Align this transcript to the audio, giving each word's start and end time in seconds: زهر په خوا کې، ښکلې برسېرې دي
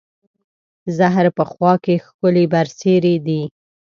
زهر 0.97 1.25
په 1.37 1.43
خوا 1.51 1.73
کې، 1.83 1.95
ښکلې 2.05 2.45
برسېرې 2.53 3.15
دي 3.25 3.41